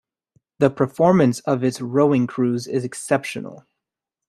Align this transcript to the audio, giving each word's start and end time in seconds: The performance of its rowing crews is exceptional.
The 0.57 0.71
performance 0.71 1.41
of 1.41 1.63
its 1.63 1.79
rowing 1.79 2.25
crews 2.25 2.65
is 2.65 2.83
exceptional. 2.83 3.67